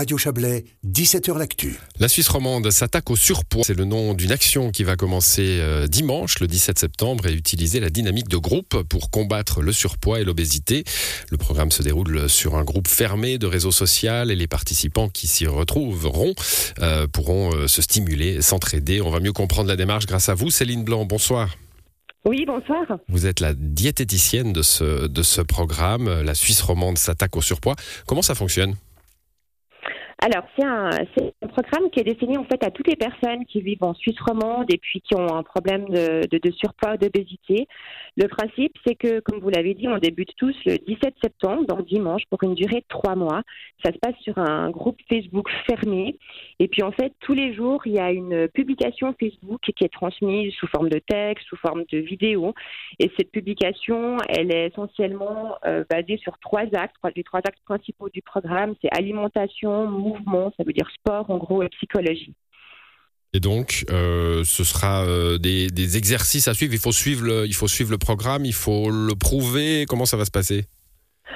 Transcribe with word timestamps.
Radio 0.00 0.16
Chablais, 0.16 0.64
17h 0.86 1.36
L'actu. 1.36 1.78
La 1.98 2.08
Suisse 2.08 2.30
romande 2.30 2.70
s'attaque 2.70 3.10
au 3.10 3.16
surpoids. 3.16 3.64
C'est 3.66 3.76
le 3.76 3.84
nom 3.84 4.14
d'une 4.14 4.32
action 4.32 4.70
qui 4.70 4.82
va 4.82 4.96
commencer 4.96 5.58
euh, 5.60 5.88
dimanche, 5.88 6.40
le 6.40 6.46
17 6.46 6.78
septembre, 6.78 7.26
et 7.26 7.34
utiliser 7.34 7.80
la 7.80 7.90
dynamique 7.90 8.28
de 8.28 8.38
groupe 8.38 8.82
pour 8.84 9.10
combattre 9.10 9.60
le 9.60 9.72
surpoids 9.72 10.18
et 10.18 10.24
l'obésité. 10.24 10.84
Le 11.30 11.36
programme 11.36 11.70
se 11.70 11.82
déroule 11.82 12.30
sur 12.30 12.56
un 12.56 12.64
groupe 12.64 12.88
fermé 12.88 13.36
de 13.36 13.46
réseau 13.46 13.72
social 13.72 14.30
et 14.30 14.36
les 14.36 14.46
participants 14.46 15.10
qui 15.10 15.26
s'y 15.26 15.46
retrouveront 15.46 16.32
euh, 16.80 17.06
pourront 17.06 17.52
euh, 17.52 17.68
se 17.68 17.82
stimuler, 17.82 18.40
s'entraider. 18.40 19.02
On 19.02 19.10
va 19.10 19.20
mieux 19.20 19.34
comprendre 19.34 19.68
la 19.68 19.76
démarche 19.76 20.06
grâce 20.06 20.30
à 20.30 20.34
vous. 20.34 20.50
Céline 20.50 20.82
Blanc, 20.82 21.04
bonsoir. 21.04 21.58
Oui, 22.24 22.46
bonsoir. 22.46 22.86
Vous 23.08 23.26
êtes 23.26 23.40
la 23.40 23.52
diététicienne 23.52 24.54
de 24.54 24.62
ce, 24.62 25.08
de 25.08 25.22
ce 25.22 25.42
programme. 25.42 26.22
La 26.22 26.34
Suisse 26.34 26.62
romande 26.62 26.96
s'attaque 26.96 27.36
au 27.36 27.42
surpoids. 27.42 27.76
Comment 28.06 28.22
ça 28.22 28.34
fonctionne? 28.34 28.76
Alors, 30.22 30.44
c'est 30.54 30.66
un, 30.66 30.90
programme 31.48 31.90
qui 31.90 32.00
est 32.00 32.04
destiné 32.04 32.36
en 32.36 32.44
fait 32.44 32.62
à 32.62 32.70
toutes 32.70 32.88
les 32.88 32.96
personnes 32.96 33.46
qui 33.46 33.62
vivent 33.62 33.82
en 33.82 33.94
Suisse 33.94 34.20
romande 34.20 34.66
et 34.70 34.76
puis 34.76 35.00
qui 35.00 35.14
ont 35.14 35.34
un 35.34 35.42
problème 35.42 35.86
de, 35.86 36.26
de, 36.30 36.38
de 36.38 36.50
surpoids, 36.52 36.98
d'obésité. 36.98 37.66
Le 38.16 38.28
principe, 38.28 38.76
c'est 38.86 38.96
que, 38.96 39.20
comme 39.20 39.40
vous 39.40 39.48
l'avez 39.48 39.72
dit, 39.72 39.88
on 39.88 39.96
débute 39.96 40.30
tous 40.36 40.54
le 40.66 40.76
17 40.76 41.14
septembre, 41.22 41.66
donc 41.66 41.86
dimanche, 41.86 42.22
pour 42.28 42.42
une 42.42 42.54
durée 42.54 42.80
de 42.80 42.84
trois 42.88 43.16
mois. 43.16 43.42
Ça 43.82 43.92
se 43.92 43.98
passe 43.98 44.14
sur 44.20 44.36
un 44.36 44.70
groupe 44.70 44.98
Facebook 45.08 45.48
fermé. 45.66 46.16
Et 46.58 46.68
puis, 46.68 46.82
en 46.82 46.92
fait, 46.92 47.14
tous 47.20 47.32
les 47.32 47.54
jours, 47.54 47.80
il 47.86 47.92
y 47.92 47.98
a 47.98 48.12
une 48.12 48.46
publication 48.48 49.14
Facebook 49.18 49.60
qui 49.74 49.84
est 49.84 49.92
transmise 49.92 50.52
sous 50.54 50.66
forme 50.66 50.90
de 50.90 50.98
texte, 50.98 51.46
sous 51.48 51.56
forme 51.56 51.84
de 51.90 51.98
vidéo. 51.98 52.52
Et 52.98 53.10
cette 53.16 53.30
publication, 53.30 54.18
elle 54.28 54.54
est 54.54 54.66
essentiellement 54.66 55.56
euh, 55.64 55.84
basée 55.88 56.18
sur 56.18 56.38
trois 56.40 56.66
axes. 56.74 56.94
Les 57.16 57.24
trois 57.24 57.40
axes 57.40 57.60
principaux 57.64 58.10
du 58.10 58.20
programme, 58.20 58.74
c'est 58.82 58.94
alimentation, 58.94 59.86
mouvement, 59.86 60.09
ça 60.56 60.64
veut 60.64 60.72
dire 60.72 60.88
sport 60.94 61.30
en 61.30 61.38
gros 61.38 61.62
et 61.62 61.68
psychologie. 61.68 62.34
Et 63.32 63.40
donc, 63.40 63.84
euh, 63.90 64.42
ce 64.44 64.64
sera 64.64 65.04
euh, 65.04 65.38
des, 65.38 65.68
des, 65.68 65.96
exercices 65.96 66.48
à 66.48 66.54
suivre. 66.54 66.74
Il 66.74 66.80
faut 66.80 66.90
suivre, 66.90 67.24
le, 67.24 67.46
il 67.46 67.54
faut 67.54 67.68
suivre 67.68 67.90
le 67.90 67.98
programme, 67.98 68.44
il 68.44 68.52
faut 68.52 68.90
le 68.90 69.14
prouver. 69.14 69.86
Comment 69.88 70.04
ça 70.04 70.16
va 70.16 70.24
se 70.24 70.32
passer? 70.32 70.64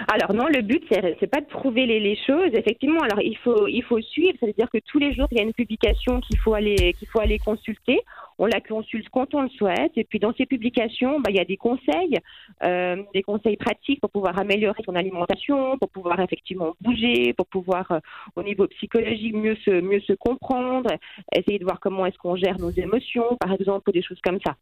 Alors 0.08 0.34
non, 0.34 0.46
le 0.46 0.62
but 0.62 0.82
c'est 0.90 1.26
pas 1.26 1.40
de 1.40 1.46
prouver 1.46 1.86
les, 1.86 2.16
choses. 2.26 2.50
Effectivement, 2.52 3.00
alors 3.00 3.20
il 3.20 3.36
faut 3.38 3.66
il 3.66 3.82
faut 3.82 4.00
suivre, 4.00 4.36
ça 4.40 4.46
veut 4.46 4.52
dire 4.52 4.70
que 4.70 4.78
tous 4.86 4.98
les 4.98 5.14
jours 5.14 5.28
il 5.30 5.38
y 5.38 5.40
a 5.40 5.44
une 5.44 5.52
publication 5.52 6.20
qu'il 6.20 6.38
faut 6.38 6.54
aller 6.54 6.94
qu'il 6.94 7.08
faut 7.08 7.20
aller 7.20 7.38
consulter 7.38 8.00
on 8.38 8.46
la 8.46 8.60
consulte 8.60 9.08
quand 9.10 9.34
on 9.34 9.42
le 9.42 9.48
souhaite. 9.50 9.92
Et 9.96 10.04
puis 10.04 10.18
dans 10.18 10.34
ces 10.34 10.46
publications, 10.46 11.20
bah, 11.20 11.30
il 11.30 11.36
y 11.36 11.40
a 11.40 11.44
des 11.44 11.56
conseils, 11.56 12.18
euh, 12.62 13.02
des 13.12 13.22
conseils 13.22 13.56
pratiques 13.56 14.00
pour 14.00 14.10
pouvoir 14.10 14.38
améliorer 14.38 14.82
son 14.84 14.94
alimentation, 14.94 15.78
pour 15.78 15.90
pouvoir 15.90 16.20
effectivement 16.20 16.74
bouger, 16.80 17.32
pour 17.34 17.46
pouvoir 17.46 17.90
euh, 17.92 18.00
au 18.36 18.42
niveau 18.42 18.66
psychologique 18.68 19.34
mieux 19.34 19.56
se 19.64 19.70
mieux 19.70 20.00
se 20.00 20.12
comprendre, 20.14 20.90
essayer 21.34 21.58
de 21.58 21.64
voir 21.64 21.80
comment 21.80 22.06
est-ce 22.06 22.18
qu'on 22.18 22.36
gère 22.36 22.58
nos 22.58 22.70
émotions, 22.70 23.36
par 23.38 23.52
exemple, 23.52 23.90
ou 23.90 23.92
des 23.92 24.02
choses 24.02 24.20
comme 24.22 24.38
ça. 24.44 24.56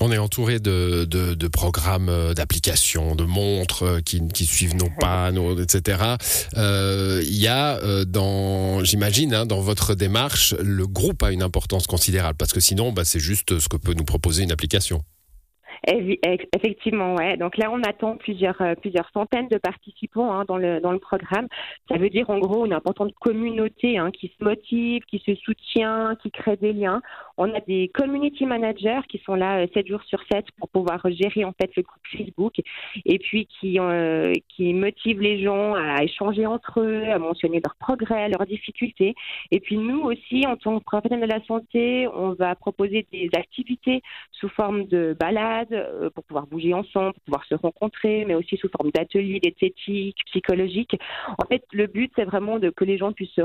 On 0.00 0.12
est 0.12 0.18
entouré 0.18 0.60
de, 0.60 1.04
de, 1.04 1.48
programmes, 1.48 2.08
euh, 2.08 2.32
d'applications, 2.32 3.16
de 3.16 3.24
montres 3.24 4.02
qui, 4.04 4.26
qui, 4.28 4.46
suivent 4.46 4.76
nos 4.76 4.88
pas, 5.00 5.30
etc. 5.60 6.16
Il 6.56 7.36
y 7.36 7.48
a 7.48 8.04
dans, 8.04 8.84
j'imagine, 8.84 9.34
hein, 9.34 9.46
dans 9.46 9.60
votre 9.60 9.94
démarche, 9.94 10.54
le 10.62 10.86
groupe 10.86 11.22
a 11.22 11.32
une 11.32 11.42
importance 11.42 11.86
considérable 11.86 12.36
parce 12.36 12.52
que 12.52 12.60
sinon, 12.60 12.92
bah, 12.92 13.04
c'est 13.04 13.20
juste 13.20 13.58
ce 13.58 13.68
que 13.68 13.76
peut 13.76 13.94
nous 13.94 14.04
proposer 14.04 14.42
une 14.42 14.52
application. 14.52 15.02
Effectivement, 15.86 17.14
ouais. 17.14 17.36
Donc 17.38 17.56
là, 17.56 17.70
on 17.70 17.82
attend 17.82 18.16
plusieurs 18.16 18.60
euh, 18.60 18.74
plusieurs 18.74 19.08
centaines 19.12 19.48
de 19.48 19.56
participants 19.56 20.32
hein, 20.32 20.44
dans 20.46 20.58
le 20.58 20.80
dans 20.80 20.92
le 20.92 20.98
programme. 20.98 21.46
Ça 21.88 21.96
veut 21.96 22.10
dire 22.10 22.28
en 22.28 22.38
gros 22.38 22.66
une 22.66 22.74
importante 22.74 23.14
communauté 23.14 23.96
hein, 23.96 24.10
qui 24.10 24.32
se 24.38 24.44
motive, 24.44 25.02
qui 25.04 25.22
se 25.24 25.34
soutient, 25.36 26.16
qui 26.22 26.30
crée 26.30 26.56
des 26.56 26.74
liens. 26.74 27.00
On 27.38 27.54
a 27.54 27.60
des 27.60 27.90
community 27.94 28.44
managers 28.44 29.00
qui 29.08 29.22
sont 29.24 29.34
là 29.34 29.66
7 29.66 29.76
euh, 29.76 29.88
jours 29.88 30.02
sur 30.02 30.20
7 30.30 30.44
pour 30.58 30.68
pouvoir 30.68 31.00
gérer 31.10 31.44
en 31.44 31.52
fait 31.52 31.74
le 31.76 31.82
groupe 31.82 32.02
Facebook 32.12 32.60
et 33.06 33.18
puis 33.18 33.46
qui 33.46 33.80
euh, 33.80 34.34
qui 34.48 34.74
motivent 34.74 35.20
les 35.20 35.42
gens 35.42 35.74
à 35.74 36.02
échanger 36.02 36.44
entre 36.44 36.80
eux, 36.80 37.04
à 37.04 37.18
mentionner 37.18 37.60
leurs 37.64 37.76
progrès, 37.76 38.28
leurs 38.28 38.46
difficultés. 38.46 39.14
Et 39.50 39.60
puis 39.60 39.78
nous 39.78 40.00
aussi, 40.02 40.46
en 40.46 40.56
tant 40.56 40.78
que 40.78 40.84
professionnels 40.84 41.28
de 41.28 41.34
la 41.34 41.44
santé, 41.46 42.06
on 42.08 42.34
va 42.34 42.54
proposer 42.54 43.06
des 43.10 43.30
activités 43.34 44.02
sous 44.32 44.48
forme 44.50 44.84
de 44.84 45.16
balades 45.18 45.69
pour 46.14 46.24
pouvoir 46.24 46.46
bouger 46.46 46.74
ensemble, 46.74 47.14
pouvoir 47.24 47.44
se 47.44 47.54
rencontrer, 47.54 48.24
mais 48.26 48.34
aussi 48.34 48.56
sous 48.56 48.68
forme 48.68 48.90
d'ateliers 48.90 49.40
d'esthétique, 49.40 50.16
psychologique. 50.26 50.96
En 51.38 51.46
fait, 51.46 51.64
le 51.72 51.86
but, 51.86 52.10
c'est 52.16 52.24
vraiment 52.24 52.58
de, 52.58 52.70
que 52.70 52.84
les 52.84 52.98
gens 52.98 53.12
puissent 53.12 53.30
se, 53.30 53.42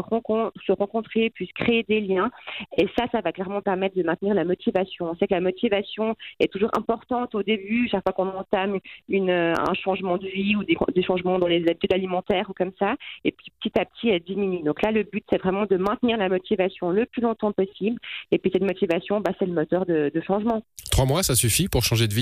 rencontrer, 0.71 1.29
puissent 1.29 1.53
créer 1.53 1.83
des 1.87 2.01
liens. 2.01 2.31
Et 2.77 2.87
ça, 2.97 3.05
ça 3.11 3.21
va 3.21 3.31
clairement 3.31 3.61
permettre 3.61 3.95
de 3.95 4.03
maintenir 4.03 4.33
la 4.33 4.43
motivation. 4.43 5.09
On 5.11 5.15
sait 5.15 5.27
que 5.27 5.33
la 5.33 5.41
motivation 5.41 6.15
est 6.39 6.51
toujours 6.51 6.71
importante 6.77 7.35
au 7.35 7.43
début, 7.43 7.87
chaque 7.89 8.03
fois 8.03 8.13
qu'on 8.13 8.27
entame 8.29 8.79
une, 9.09 9.29
un 9.31 9.73
changement 9.73 10.17
de 10.17 10.27
vie 10.27 10.55
ou 10.55 10.63
des, 10.63 10.77
des, 10.93 11.03
changements 11.03 11.39
dans 11.39 11.47
les 11.47 11.61
habitudes 11.67 11.93
alimentaires 11.93 12.49
ou 12.49 12.53
comme 12.53 12.71
ça. 12.79 12.95
Et 13.23 13.31
puis 13.31 13.51
petit 13.61 13.79
à 13.79 13.85
petit, 13.85 14.09
elle 14.09 14.23
diminue. 14.23 14.63
Donc 14.63 14.81
là, 14.81 14.91
le 14.91 15.03
but, 15.03 15.23
c'est 15.29 15.41
vraiment 15.41 15.65
de 15.65 15.77
maintenir 15.77 16.17
la 16.17 16.29
motivation 16.29 16.89
le 16.89 17.05
plus 17.05 17.21
longtemps 17.21 17.51
possible. 17.51 17.99
Et 18.31 18.37
puis 18.37 18.51
cette 18.53 18.63
motivation, 18.63 19.21
bah, 19.21 19.31
c'est 19.39 19.45
le 19.45 19.53
moteur 19.53 19.85
de, 19.85 20.11
de 20.13 20.21
changement. 20.21 20.63
Trois 20.91 21.05
mois, 21.05 21.23
ça 21.23 21.35
suffit 21.35 21.67
pour 21.67 21.83
changer 21.83 22.07
de 22.07 22.13
vie 22.13 22.14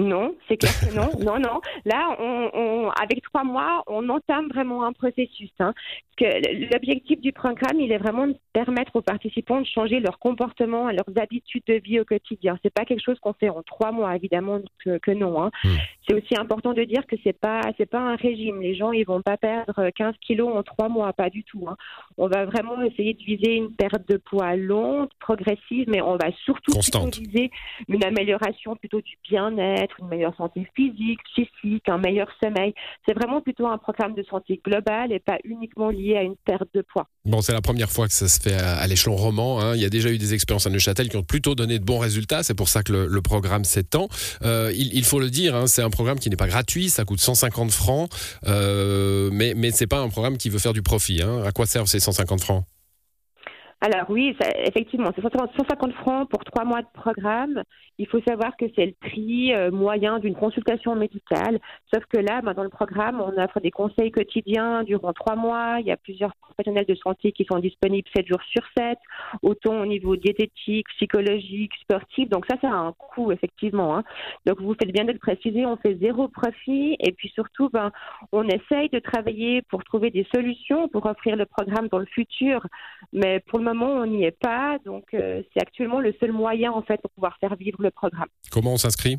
non, 0.00 0.34
c'est 0.48 0.56
clair 0.56 0.72
que 0.80 0.92
non, 0.92 1.10
non, 1.20 1.38
non. 1.38 1.60
Là, 1.84 2.16
on, 2.18 2.50
on, 2.52 2.90
avec 2.90 3.22
trois 3.22 3.44
mois, 3.44 3.84
on 3.86 4.08
entame 4.08 4.48
vraiment 4.48 4.84
un 4.84 4.92
processus. 4.92 5.50
Hein, 5.60 5.72
l'objectif 6.20 7.20
du 7.20 7.32
programme, 7.32 7.78
il 7.78 7.92
est 7.92 7.98
vraiment 7.98 8.26
de 8.26 8.36
permettre 8.52 8.96
aux 8.96 9.02
participants 9.02 9.60
de 9.60 9.66
changer 9.66 10.00
leur 10.00 10.18
comportement, 10.18 10.90
leurs 10.90 11.16
habitudes 11.16 11.62
de 11.68 11.74
vie 11.74 12.00
au 12.00 12.04
quotidien. 12.04 12.58
C'est 12.64 12.74
pas 12.74 12.84
quelque 12.84 13.04
chose 13.04 13.20
qu'on 13.20 13.34
fait 13.34 13.50
en 13.50 13.62
trois 13.62 13.92
mois, 13.92 14.16
évidemment 14.16 14.60
que, 14.84 14.98
que 14.98 15.12
non. 15.12 15.40
Hein. 15.40 15.52
Hmm. 15.62 15.76
C'est 16.06 16.14
aussi 16.14 16.36
important 16.36 16.72
de 16.72 16.84
dire 16.84 17.06
que 17.06 17.16
c'est 17.24 17.38
pas 17.38 17.62
c'est 17.76 17.86
pas 17.88 18.00
un 18.00 18.16
régime. 18.16 18.60
Les 18.60 18.74
gens, 18.74 18.92
ils 18.92 19.04
vont 19.04 19.22
pas 19.22 19.36
perdre 19.36 19.90
15 19.90 20.14
kilos 20.20 20.54
en 20.54 20.62
trois 20.62 20.88
mois, 20.88 21.12
pas 21.12 21.30
du 21.30 21.44
tout. 21.44 21.64
Hein. 21.68 21.76
On 22.18 22.28
va 22.28 22.44
vraiment 22.44 22.80
essayer 22.82 23.14
de 23.14 23.22
viser 23.22 23.56
une 23.56 23.74
perte 23.74 24.08
de 24.08 24.16
poids 24.16 24.56
longue, 24.56 25.08
progressive, 25.20 25.86
mais 25.88 26.00
on 26.00 26.16
va 26.16 26.30
surtout 26.44 26.72
viser 26.72 27.50
une 27.88 28.04
amélioration 28.04 28.76
plutôt 28.76 29.00
du 29.00 29.16
bien-être 29.28 29.96
une 30.00 30.08
meilleure 30.08 30.36
santé 30.36 30.66
physique, 30.74 31.20
psychique, 31.32 31.88
un 31.88 31.98
meilleur 31.98 32.28
sommeil. 32.42 32.74
C'est 33.06 33.14
vraiment 33.14 33.40
plutôt 33.40 33.66
un 33.66 33.78
programme 33.78 34.14
de 34.14 34.22
santé 34.24 34.60
globale 34.64 35.12
et 35.12 35.18
pas 35.18 35.38
uniquement 35.44 35.90
lié 35.90 36.16
à 36.16 36.22
une 36.22 36.36
perte 36.36 36.68
de 36.74 36.82
poids. 36.82 37.06
Bon, 37.24 37.40
c'est 37.40 37.52
la 37.52 37.60
première 37.60 37.90
fois 37.90 38.06
que 38.06 38.12
ça 38.12 38.28
se 38.28 38.40
fait 38.40 38.54
à, 38.54 38.86
l'échelon 38.86 39.16
roman. 39.16 39.60
Hein. 39.60 39.74
Il 39.76 39.82
y 39.82 39.84
a 39.84 39.90
déjà 39.90 40.10
eu 40.10 40.18
des 40.18 40.34
expériences 40.34 40.66
à 40.66 40.70
Neuchâtel 40.70 41.08
qui 41.08 41.16
ont 41.16 41.22
plutôt 41.22 41.54
donné 41.54 41.78
de 41.78 41.84
bons 41.84 41.98
résultats. 41.98 42.42
C'est 42.42 42.54
pour 42.54 42.68
ça 42.68 42.82
que 42.82 42.92
le, 42.92 43.22
programme 43.22 43.64
s'étend. 43.64 44.08
Euh, 44.42 44.70
il, 44.74 45.04
faut 45.04 45.18
le 45.18 45.30
dire, 45.30 45.54
hein, 45.54 45.66
c'est 45.66 45.80
un 45.80 45.88
programme 45.94 46.18
qui 46.18 46.28
n'est 46.30 46.36
pas 46.36 46.46
gratuit. 46.46 46.90
Ça 46.90 47.04
coûte 47.04 47.20
150 47.20 47.70
francs. 47.70 48.10
Euh, 48.46 49.30
mais 49.32 49.54
mais 49.56 49.70
c'est 49.70 49.86
pas 49.86 50.00
un 50.00 50.08
programme 50.08 50.36
qui 50.36 50.50
veut 50.50 50.58
faire 50.58 50.72
du 50.72 50.82
profit. 50.82 51.22
Hein. 51.22 51.42
À 51.44 51.52
quoi 51.52 51.66
servent 51.66 51.88
ces 51.88 52.00
150 52.00 52.40
francs? 52.40 52.64
Alors 53.84 54.08
oui, 54.08 54.34
effectivement, 54.64 55.10
c'est 55.14 55.20
150 55.20 55.92
francs 55.92 56.30
pour 56.30 56.42
trois 56.42 56.64
mois 56.64 56.80
de 56.80 56.86
programme. 56.94 57.62
Il 57.98 58.08
faut 58.08 58.20
savoir 58.26 58.56
que 58.56 58.64
c'est 58.74 58.86
le 58.86 58.94
prix 58.98 59.52
euh, 59.52 59.70
moyen 59.70 60.18
d'une 60.20 60.34
consultation 60.34 60.96
médicale. 60.96 61.60
Sauf 61.92 62.02
que 62.06 62.18
là, 62.18 62.40
ben, 62.40 62.54
dans 62.54 62.62
le 62.62 62.70
programme, 62.70 63.20
on 63.20 63.36
offre 63.38 63.60
des 63.60 63.70
conseils 63.70 64.10
quotidiens 64.10 64.84
durant 64.84 65.12
trois 65.12 65.36
mois. 65.36 65.76
Il 65.80 65.86
y 65.86 65.92
a 65.92 65.98
plusieurs 65.98 66.34
professionnels 66.36 66.86
de 66.86 66.94
santé 66.94 67.32
qui 67.32 67.44
sont 67.44 67.58
disponibles 67.58 68.08
sept 68.16 68.26
jours 68.26 68.40
sur 68.50 68.62
sept, 68.74 68.98
autant 69.42 69.82
au 69.82 69.86
niveau 69.86 70.16
diététique, 70.16 70.86
psychologique, 70.96 71.72
sportif. 71.82 72.30
Donc 72.30 72.46
ça, 72.50 72.56
ça 72.62 72.68
a 72.68 72.76
un 72.76 72.92
coût, 72.92 73.32
effectivement. 73.32 73.98
Hein. 73.98 74.04
Donc 74.46 74.62
vous 74.62 74.74
faites 74.80 74.92
bien 74.92 75.04
de 75.04 75.12
le 75.12 75.18
préciser, 75.18 75.66
on 75.66 75.76
fait 75.76 75.98
zéro 76.00 76.28
profit. 76.28 76.96
Et 77.00 77.12
puis 77.12 77.28
surtout, 77.28 77.68
ben, 77.68 77.92
on 78.32 78.48
essaye 78.48 78.88
de 78.88 78.98
travailler 78.98 79.60
pour 79.60 79.84
trouver 79.84 80.10
des 80.10 80.26
solutions 80.34 80.88
pour 80.88 81.04
offrir 81.04 81.36
le 81.36 81.44
programme 81.44 81.88
dans 81.88 81.98
le 81.98 82.06
futur. 82.06 82.66
On 83.82 84.06
n'y 84.06 84.24
est 84.24 84.38
pas. 84.38 84.78
Donc, 84.84 85.14
euh, 85.14 85.42
c'est 85.52 85.62
actuellement 85.62 86.00
le 86.00 86.14
seul 86.20 86.32
moyen, 86.32 86.70
en 86.72 86.82
fait, 86.82 87.00
pour 87.00 87.10
pouvoir 87.10 87.38
faire 87.38 87.56
vivre 87.56 87.82
le 87.82 87.90
programme. 87.90 88.28
Comment 88.50 88.74
on 88.74 88.76
s'inscrit? 88.76 89.16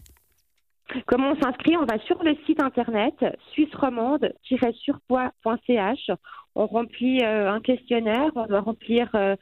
Comment 1.07 1.31
on 1.31 1.41
s'inscrit? 1.41 1.75
On 1.77 1.85
va 1.85 1.97
sur 2.05 2.21
le 2.23 2.37
site 2.45 2.61
internet 2.61 3.15
suisse-romande-surpoids.ch. 3.53 6.11
On 6.57 6.67
remplit 6.67 7.21
euh, 7.23 7.51
un 7.51 7.59
questionnaire, 7.59 8.29
on 8.35 8.45
doit 8.45 8.61
remplir 8.61 9.09
euh, 9.15 9.35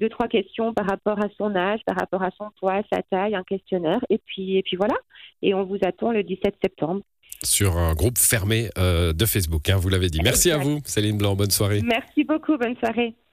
deux 0.00 0.08
trois 0.08 0.28
questions 0.28 0.72
par 0.72 0.86
rapport 0.86 1.18
à 1.18 1.26
son 1.36 1.56
âge, 1.56 1.80
par 1.84 1.96
rapport 1.96 2.22
à 2.22 2.30
son 2.38 2.50
poids, 2.58 2.80
sa 2.90 3.02
taille, 3.02 3.34
un 3.34 3.42
questionnaire, 3.42 4.00
et 4.08 4.16
puis 4.18 4.56
et 4.56 4.62
puis 4.62 4.76
voilà. 4.76 4.94
Et 5.42 5.52
on 5.54 5.64
vous 5.64 5.78
attend 5.84 6.12
le 6.12 6.22
17 6.22 6.54
septembre. 6.62 7.02
Sur 7.42 7.76
un 7.76 7.94
groupe 7.94 8.16
fermé 8.16 8.68
de 8.76 9.26
Facebook, 9.26 9.68
hein, 9.68 9.76
vous 9.76 9.88
l'avez 9.90 10.08
dit. 10.08 10.20
Merci 10.22 10.52
à 10.52 10.58
vous, 10.58 10.80
Céline 10.84 11.18
Blanc. 11.18 11.34
Bonne 11.34 11.50
soirée. 11.50 11.82
Merci 11.82 12.22
beaucoup. 12.24 12.56
Bonne 12.56 12.76
soirée. 12.76 13.14